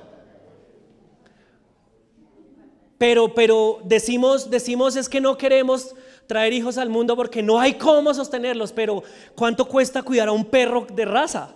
[2.98, 5.94] Pero, pero decimos, decimos es que no queremos
[6.26, 9.02] traer hijos al mundo porque no hay cómo sostenerlos, pero
[9.34, 11.54] ¿cuánto cuesta cuidar a un perro de raza?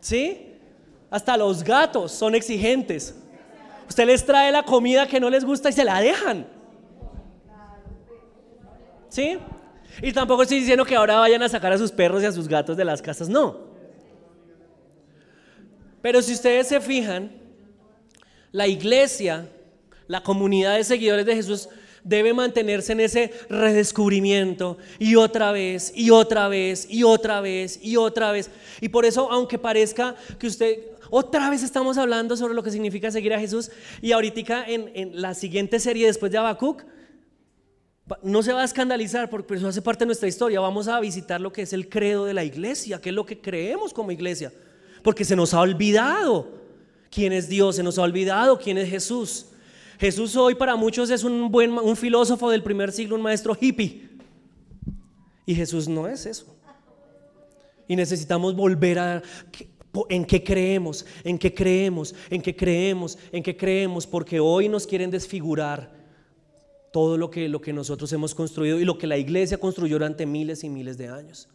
[0.00, 0.47] ¿Sí?
[1.10, 3.14] Hasta los gatos son exigentes.
[3.88, 6.46] Usted les trae la comida que no les gusta y se la dejan.
[9.08, 9.38] ¿Sí?
[10.02, 12.46] Y tampoco estoy diciendo que ahora vayan a sacar a sus perros y a sus
[12.46, 13.68] gatos de las casas, no.
[16.02, 17.32] Pero si ustedes se fijan,
[18.52, 19.48] la iglesia,
[20.06, 21.68] la comunidad de seguidores de Jesús
[22.04, 27.96] debe mantenerse en ese redescubrimiento y otra vez, y otra vez, y otra vez, y
[27.96, 28.50] otra vez.
[28.80, 30.78] Y por eso, aunque parezca que usted,
[31.10, 35.20] otra vez estamos hablando sobre lo que significa seguir a Jesús, y ahorita en, en
[35.20, 36.84] la siguiente serie después de Habacuc,
[38.22, 40.60] no se va a escandalizar porque eso hace parte de nuestra historia.
[40.60, 43.40] Vamos a visitar lo que es el credo de la iglesia, que es lo que
[43.40, 44.52] creemos como iglesia,
[45.02, 46.48] porque se nos ha olvidado
[47.10, 49.46] quién es Dios, se nos ha olvidado quién es Jesús.
[49.98, 54.08] Jesús hoy para muchos es un buen un filósofo del primer siglo, un maestro hippie.
[55.44, 56.46] Y Jesús no es eso.
[57.88, 59.22] Y necesitamos volver a
[60.08, 64.86] en qué creemos, en qué creemos, en qué creemos, en qué creemos, porque hoy nos
[64.86, 65.92] quieren desfigurar
[66.92, 70.26] todo lo que, lo que nosotros hemos construido y lo que la iglesia construyó durante
[70.26, 71.48] miles y miles de años.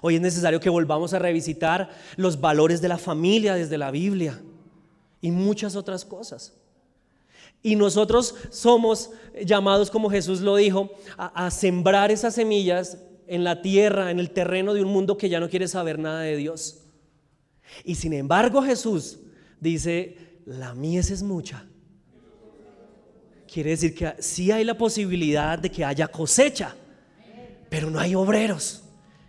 [0.00, 4.40] Hoy es necesario que volvamos a revisitar los valores de la familia desde la Biblia
[5.20, 6.54] y muchas otras cosas.
[7.62, 9.10] Y nosotros somos
[9.44, 14.74] llamados, como Jesús lo dijo, a, sembrar esas semillas en la tierra, en el terreno
[14.74, 16.81] de un mundo que ya no quiere saber nada de Dios.
[17.84, 19.20] Y sin embargo Jesús
[19.60, 21.66] dice, la mies es mucha.
[23.52, 26.74] Quiere decir que sí hay la posibilidad de que haya cosecha,
[27.68, 28.82] pero no hay obreros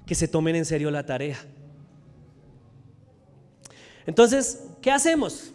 [0.05, 1.37] que se tomen en serio la tarea.
[4.05, 5.51] Entonces, ¿qué hacemos?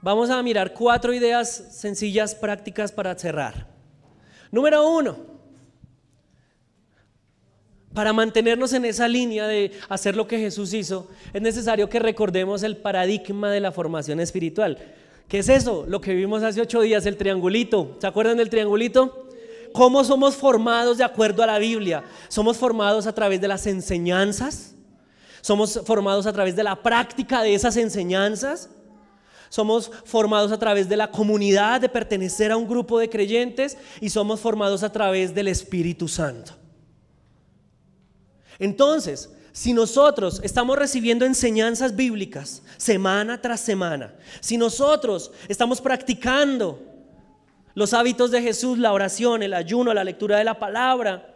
[0.00, 3.68] Vamos a mirar cuatro ideas sencillas, prácticas para cerrar.
[4.50, 5.31] Número uno,
[7.94, 12.62] para mantenernos en esa línea de hacer lo que Jesús hizo, es necesario que recordemos
[12.62, 14.78] el paradigma de la formación espiritual.
[15.28, 15.84] ¿Qué es eso?
[15.88, 17.96] Lo que vimos hace ocho días, el triangulito.
[18.00, 19.28] ¿Se acuerdan del triangulito?
[19.72, 22.04] ¿Cómo somos formados de acuerdo a la Biblia?
[22.28, 24.74] Somos formados a través de las enseñanzas.
[25.40, 28.68] Somos formados a través de la práctica de esas enseñanzas
[29.52, 34.08] somos formados a través de la comunidad, de pertenecer a un grupo de creyentes y
[34.08, 36.54] somos formados a través del Espíritu Santo.
[38.62, 46.80] Entonces, si nosotros estamos recibiendo enseñanzas bíblicas semana tras semana, si nosotros estamos practicando
[47.74, 51.34] los hábitos de Jesús, la oración, el ayuno, la lectura de la palabra,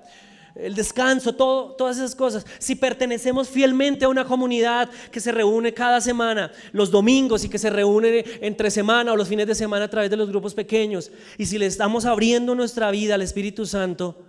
[0.54, 2.46] el descanso, todas esas cosas.
[2.60, 7.58] Si pertenecemos fielmente a una comunidad que se reúne cada semana, los domingos y que
[7.58, 11.10] se reúne entre semana o los fines de semana a través de los grupos pequeños,
[11.38, 14.22] y si le estamos abriendo nuestra vida al Espíritu Santo,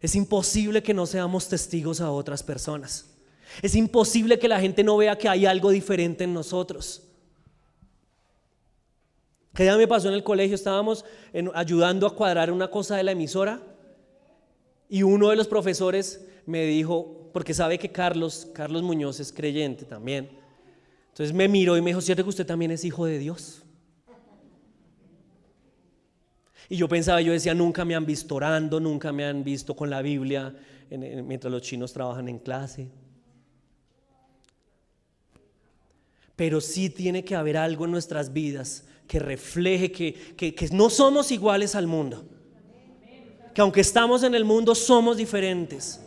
[0.00, 3.06] es imposible que no seamos testigos a otras personas.
[3.62, 7.02] Es imposible que la gente no vea que hay algo diferente en nosotros.
[9.54, 11.04] Que ya me pasó en el colegio, estábamos
[11.54, 13.62] ayudando a cuadrar una cosa de la emisora
[14.88, 19.84] y uno de los profesores me dijo, porque sabe que Carlos, Carlos Muñoz es creyente
[19.84, 20.28] también.
[21.08, 23.62] Entonces me miró y me dijo, ¿cierto que usted también es hijo de Dios?
[26.68, 29.90] Y yo pensaba, yo decía, nunca me han visto orando, nunca me han visto con
[29.90, 30.54] la Biblia
[30.90, 32.88] mientras los chinos trabajan en clase.
[36.34, 41.30] Pero sí tiene que haber algo en nuestras vidas que refleje que, que no somos
[41.30, 42.24] iguales al mundo.
[43.54, 46.00] Que aunque estamos en el mundo, somos diferentes.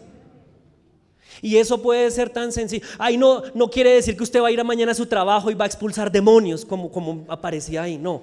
[1.42, 2.86] Y eso puede ser tan sencillo.
[2.98, 5.50] Ay, no, no quiere decir que usted va a ir a mañana a su trabajo
[5.50, 8.22] y va a expulsar demonios, como, como aparecía ahí, no.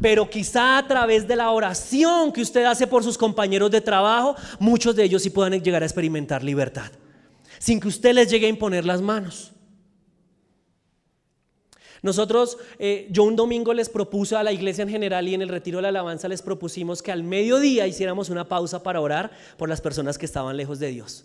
[0.00, 4.36] Pero quizá a través de la oración que usted hace por sus compañeros de trabajo,
[4.60, 6.90] muchos de ellos sí puedan llegar a experimentar libertad,
[7.58, 9.52] sin que usted les llegue a imponer las manos.
[12.00, 15.48] Nosotros, eh, yo un domingo les propuse a la iglesia en general y en el
[15.48, 19.68] retiro de la alabanza les propusimos que al mediodía hiciéramos una pausa para orar por
[19.68, 21.24] las personas que estaban lejos de Dios.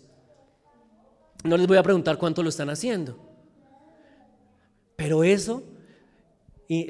[1.43, 3.19] No les voy a preguntar cuánto lo están haciendo,
[4.95, 5.63] pero eso,
[6.67, 6.87] y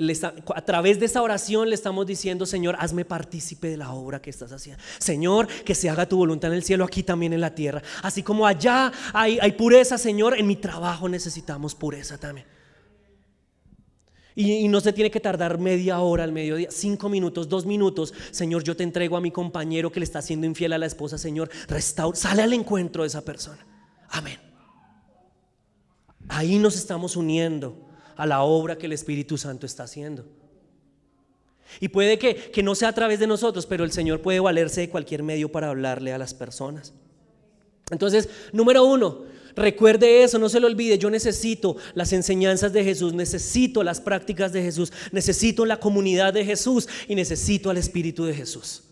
[0.56, 4.30] a través de esa oración le estamos diciendo, Señor, hazme partícipe de la obra que
[4.30, 4.82] estás haciendo.
[5.00, 7.82] Señor, que se haga tu voluntad en el cielo, aquí también en la tierra.
[8.04, 12.46] Así como allá hay, pureza, Señor, en mi trabajo necesitamos pureza también.
[14.36, 18.14] Y, no se tiene que tardar media hora al mediodía, cinco minutos, dos minutos.
[18.32, 21.18] Señor, yo te entrego a mi compañero que le está haciendo infiel a la esposa.
[21.18, 23.66] Señor, restaura, sale al encuentro de esa persona.
[24.10, 24.40] Amén.
[26.30, 27.83] Ahí nos estamos uniendo
[28.16, 30.26] a la obra que el Espíritu Santo está haciendo.
[31.80, 34.82] Y puede que, que no sea a través de nosotros, pero el Señor puede valerse
[34.82, 36.94] de cualquier medio para hablarle a las personas.
[37.90, 40.98] Entonces, número uno, Recuerde eso, no se lo olvide.
[40.98, 46.46] Yo necesito las enseñanzas de Jesús, necesito las prácticas de Jesús, necesito la comunidad de
[46.46, 48.84] Jesús y necesito al Espíritu de Jesús.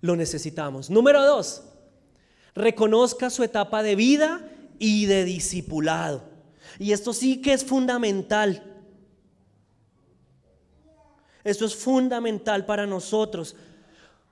[0.00, 0.88] Lo necesitamos.
[0.88, 1.62] Número dos,
[2.54, 6.29] reconozca su etapa de vida y de discipulado.
[6.80, 8.62] Y esto sí que es fundamental.
[11.44, 13.54] Esto es fundamental para nosotros.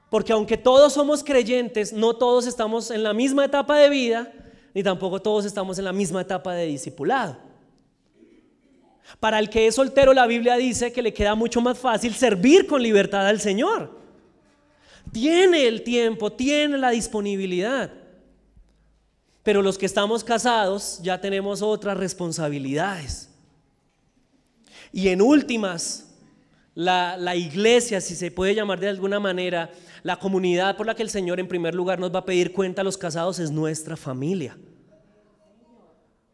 [0.09, 4.32] Porque aunque todos somos creyentes, no todos estamos en la misma etapa de vida,
[4.72, 7.36] ni tampoco todos estamos en la misma etapa de discipulado.
[9.20, 12.66] Para el que es soltero, la Biblia dice que le queda mucho más fácil servir
[12.66, 13.94] con libertad al Señor.
[15.12, 17.92] Tiene el tiempo, tiene la disponibilidad.
[19.49, 23.30] Pero los que estamos casados ya tenemos otras responsabilidades.
[24.92, 26.11] Y en últimas,
[26.74, 29.70] la, la iglesia, si se puede llamar de alguna manera,
[30.03, 32.82] la comunidad por la que el Señor en primer lugar nos va a pedir cuenta
[32.82, 34.55] a los casados es nuestra familia.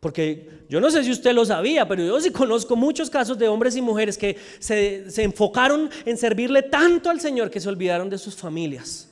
[0.00, 3.46] Porque yo no sé si usted lo sabía, pero yo sí conozco muchos casos de
[3.46, 8.10] hombres y mujeres que se, se, enfocaron en servirle tanto al Señor que se olvidaron
[8.10, 9.08] de sus familias.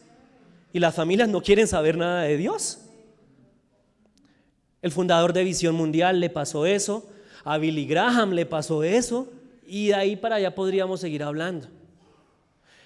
[0.72, 2.81] Y las familias no quieren saber nada de Dios.
[4.82, 7.08] El fundador de Visión Mundial le pasó eso,
[7.44, 9.32] a Billy Graham le pasó eso,
[9.64, 11.68] y de ahí para allá podríamos seguir hablando.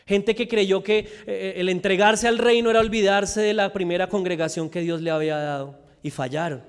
[0.06, 4.08] Gente que creyó que eh, eh, el entregarse al reino era olvidarse de la primera
[4.08, 6.62] congregación que Dios le había dado y fallaron.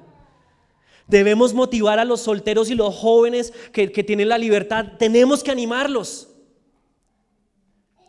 [1.08, 4.94] Debemos motivar a los solteros y los jóvenes que, que tienen la libertad.
[4.98, 6.27] Tenemos que animarlos.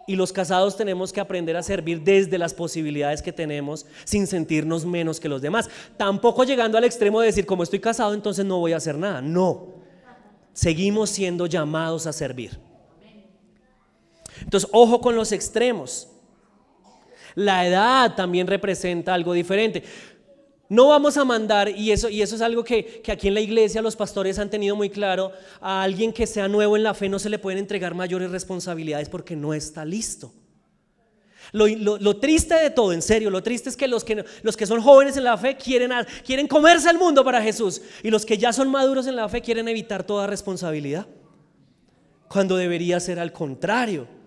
[0.09, 4.87] Y los casados tenemos que aprender a servir desde las posibilidades que tenemos sin sentirnos
[4.87, 5.69] menos que los demás.
[5.99, 9.21] Tampoco llegando al extremo de decir, como estoy casado, entonces no voy a hacer nada.
[9.21, 9.75] No.
[10.55, 12.59] Seguimos siendo llamados a servir.
[14.41, 16.09] Entonces, ojo con los extremos.
[17.35, 19.85] La edad también representa algo diferente.
[20.69, 23.81] No vamos a mandar, y eso, y eso es algo que, aquí en la iglesia
[23.81, 27.19] los pastores han tenido muy claro, a alguien que sea nuevo en la fe no
[27.19, 30.31] se le pueden entregar mayores responsabilidades porque no está listo.
[31.53, 34.83] Lo, triste de todo, en serio, lo triste es que los, que los que son
[34.83, 35.91] jóvenes en la fe quieren,
[36.23, 39.41] quieren comerse el mundo para Jesús y los que ya son maduros en la fe
[39.41, 41.07] quieren evitar toda responsabilidad,
[42.29, 44.18] cuando debería ser al contrario.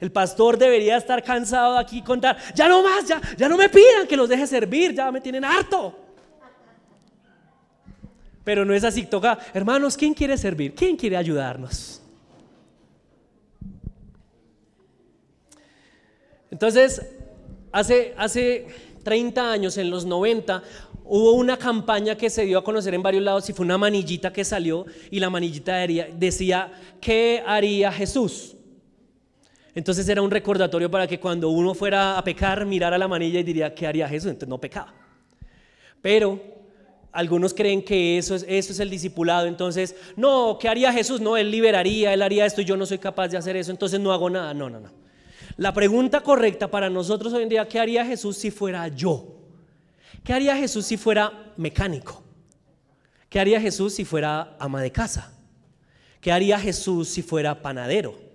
[0.00, 3.68] El pastor debería estar cansado de aquí contar, ya no más, ya, ya no me
[3.68, 5.96] pidan que los deje servir, ya me tienen harto.
[8.44, 10.74] Pero no es así, toca, hermanos, ¿quién quiere servir?
[10.74, 12.00] ¿Quién quiere ayudarnos?
[16.50, 17.02] Entonces,
[17.72, 18.66] hace, hace
[19.02, 20.62] 30 años, en los 90,
[21.04, 24.32] hubo una campaña que se dio a conocer en varios lados y fue una manillita
[24.32, 25.76] que salió y la manillita
[26.14, 28.57] decía, ¿qué haría Jesús?
[29.78, 33.44] Entonces era un recordatorio para que cuando uno fuera a pecar, mirara la manilla y
[33.44, 34.30] diría, ¿qué haría Jesús?
[34.30, 34.92] Entonces no pecaba.
[36.02, 36.40] Pero
[37.12, 39.46] algunos creen que eso es, eso es el discipulado.
[39.46, 41.20] Entonces, no, ¿qué haría Jesús?
[41.20, 44.00] No, Él liberaría, Él haría esto y yo no soy capaz de hacer eso, entonces
[44.00, 44.52] no hago nada.
[44.52, 44.90] No, no, no.
[45.56, 49.36] La pregunta correcta para nosotros hoy en día, ¿qué haría Jesús si fuera yo?
[50.24, 52.24] ¿Qué haría Jesús si fuera mecánico?
[53.28, 55.38] ¿Qué haría Jesús si fuera ama de casa?
[56.20, 58.26] ¿Qué haría Jesús si fuera panadero?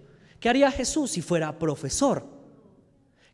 [0.43, 2.25] ¿Qué haría Jesús si fuera profesor?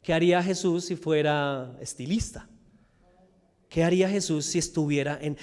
[0.04, 2.48] ¿Qué haría Jesús si fuera estilista?
[3.68, 5.36] ¿Qué haría Jesús si estuviera en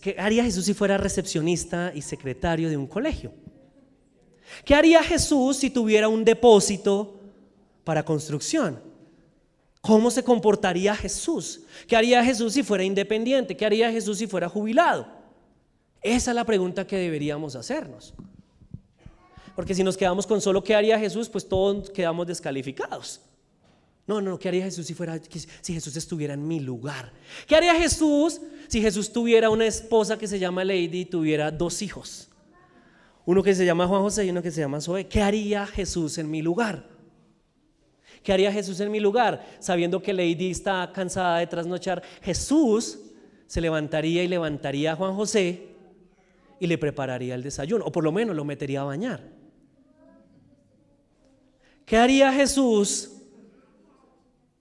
[0.00, 3.30] qué haría Jesús si fuera recepcionista y secretario de un colegio?
[4.64, 7.20] ¿Qué haría Jesús si tuviera un depósito
[7.84, 8.80] para construcción?
[9.82, 11.60] ¿Cómo se comportaría Jesús?
[11.86, 13.54] ¿Qué haría Jesús si fuera independiente?
[13.54, 15.06] ¿Qué haría Jesús si fuera jubilado?
[16.00, 18.14] Esa es la pregunta que deberíamos hacernos.
[19.54, 23.20] Porque si nos quedamos con solo qué haría Jesús, pues todos quedamos descalificados.
[24.06, 25.20] No, no, ¿qué haría Jesús si, fuera,
[25.60, 27.12] si Jesús estuviera en mi lugar?
[27.46, 31.82] ¿Qué haría Jesús si Jesús tuviera una esposa que se llama Lady y tuviera dos
[31.82, 32.28] hijos?
[33.24, 35.06] Uno que se llama Juan José y uno que se llama Zoe.
[35.06, 36.88] ¿Qué haría Jesús en mi lugar?
[38.22, 39.44] ¿Qué haría Jesús en mi lugar?
[39.60, 42.98] Sabiendo que Lady está cansada de trasnochar, Jesús
[43.46, 45.68] se levantaría y levantaría a Juan José
[46.58, 49.41] y le prepararía el desayuno, o por lo menos lo metería a bañar.
[51.84, 53.10] ¿Qué haría Jesús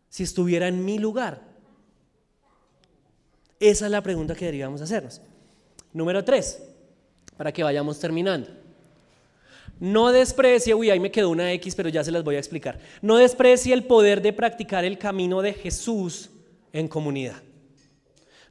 [0.09, 1.41] si estuviera en mi lugar?
[3.59, 5.21] Esa es la pregunta que deberíamos hacernos.
[5.93, 6.61] Número tres,
[7.37, 8.49] para que vayamos terminando.
[9.79, 12.79] No desprecie, uy, ahí me quedó una X, pero ya se las voy a explicar.
[13.01, 16.29] No desprecie el poder de practicar el camino de Jesús
[16.71, 17.41] en comunidad.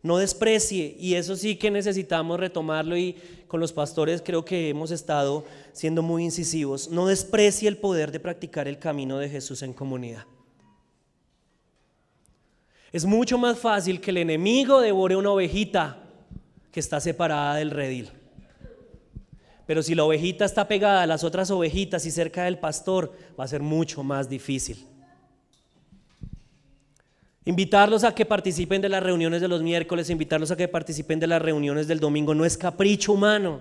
[0.03, 4.91] No desprecie, y eso sí que necesitamos retomarlo y con los pastores creo que hemos
[4.91, 6.89] estado siendo muy incisivos.
[6.89, 10.25] No desprecie el poder de practicar el camino de Jesús en comunidad.
[12.93, 16.03] Es mucho más fácil que el enemigo devore una ovejita
[16.73, 18.11] que está separada del redil.
[19.67, 23.45] Pero si la ovejita está pegada a las otras ovejitas y cerca del pastor, va
[23.45, 24.85] a ser mucho más difícil.
[27.51, 31.27] Invitarlos a que participen de las reuniones de los miércoles, invitarlos a que participen de
[31.27, 33.59] las reuniones del domingo, no es capricho humano.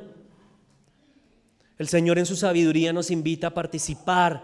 [1.75, 4.43] El Señor en su sabiduría nos invita a participar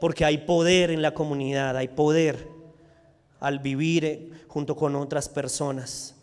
[0.00, 2.48] porque hay poder en la comunidad, hay poder
[3.40, 6.16] al vivir eh, junto con otras personas.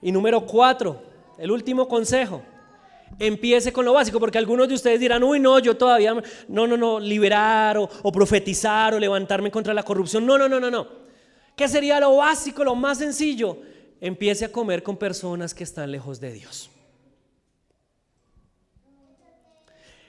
[0.00, 1.02] Y número cuatro,
[1.38, 2.40] el último consejo.
[3.18, 6.14] Empiece con lo básico, porque algunos de ustedes dirán, uy, no, yo todavía,
[6.48, 10.26] no, no, no, liberar o, o profetizar o levantarme contra la corrupción.
[10.26, 10.88] No, no, no, no, no.
[11.56, 13.58] ¿Qué sería lo básico, lo más sencillo?
[14.00, 16.70] Empiece a comer con personas que están lejos de Dios.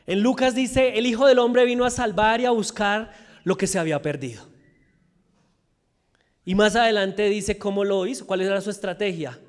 [0.07, 3.11] En Lucas dice, el Hijo del Hombre vino a salvar y a buscar
[3.43, 4.43] lo que se había perdido.
[6.43, 9.39] Y más adelante dice cómo lo hizo, cuál era su estrategia.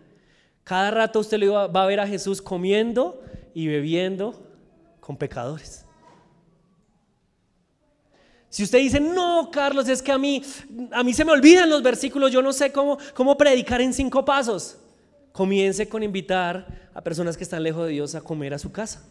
[0.65, 3.23] Cada rato usted va a ver a Jesús comiendo
[3.57, 4.39] y bebiendo
[5.01, 5.87] con pecadores.
[8.51, 10.43] Si usted dice, no, Carlos, es que a mí,
[10.93, 14.27] a mí se me olvidan los versículos, yo no sé cómo, cómo predicar en cinco
[14.27, 14.77] pasos.
[15.33, 19.03] Comience con invitar a personas que están lejos de Dios a comer a su casa.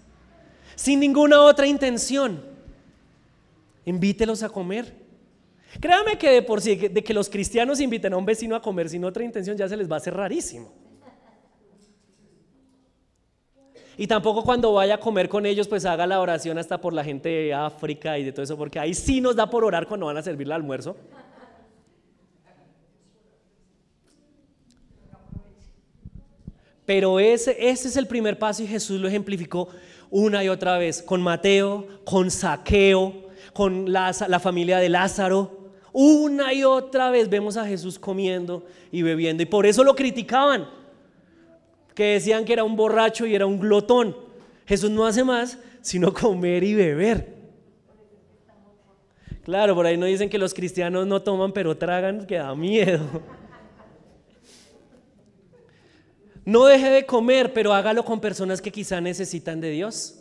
[0.76, 2.40] Sin ninguna otra intención.
[3.84, 4.94] Invítelos a comer.
[5.80, 8.90] Créame que de por sí, de que los cristianos inviten a un vecino a comer
[8.90, 10.85] sin otra intención ya se les va a hacer rarísimo.
[13.98, 17.04] Y tampoco cuando vaya a comer con ellos, pues haga la oración hasta por la
[17.04, 20.06] gente de África y de todo eso, porque ahí sí nos da por orar cuando
[20.08, 20.96] van a servir el almuerzo.
[26.86, 29.70] Pero ese, ese es el primer paso y Jesús lo ejemplificó
[30.10, 35.72] una y otra vez, con Mateo, con Saqueo, con la, familia de Lázaro.
[35.92, 39.44] Una y otra vez vemos a Jesús comiendo y bebiendo.
[39.44, 40.70] Y por eso lo criticaban,
[41.96, 44.16] que decían que era un borracho y era un glotón.
[44.68, 47.36] Jesús no hace más sino comer y beber.
[49.44, 53.06] Claro, por ahí no dicen que los cristianos no toman pero tragan, que da miedo.
[56.48, 60.20] No deje de comer, pero hágalo con personas que quizá necesitan de Dios.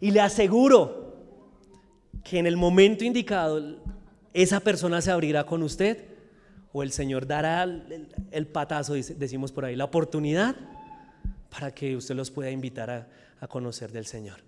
[0.00, 1.18] Y le aseguro
[2.24, 3.76] que en el momento indicado
[4.32, 6.02] esa persona se abrirá con usted
[6.72, 7.64] o el Señor dará
[8.30, 10.56] el, patazo, decimos por ahí, la oportunidad
[11.50, 13.08] para que usted los pueda invitar a,
[13.40, 14.40] a conocer del Señor.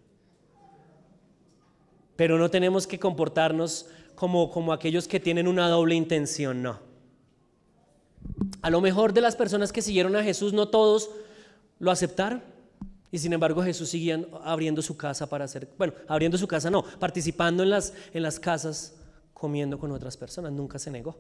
[2.16, 6.78] Pero no tenemos que comportarnos como, como aquellos que tienen una doble intención, no.
[8.60, 11.10] A lo mejor de las personas que siguieron a Jesús, no todos
[11.78, 12.42] lo aceptaron.
[13.12, 16.84] Y sin embargo Jesús seguía abriendo su casa para hacer, bueno, abriendo su casa no,
[16.84, 18.94] participando en las, en las casas,
[19.32, 21.16] comiendo con otras personas, nunca se negó.